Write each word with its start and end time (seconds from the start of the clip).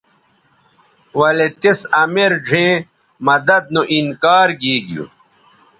ولے 1.17 1.47
تِس 1.61 1.79
امیر 2.01 2.31
ڙھیئں 2.45 2.75
مدد 3.25 3.63
نو 3.73 3.81
انکار 3.95 4.49
گیگیو 4.61 5.03